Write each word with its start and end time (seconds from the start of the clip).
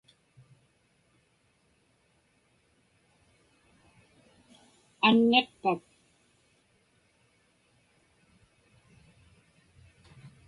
Anniqpak? 5.07 5.83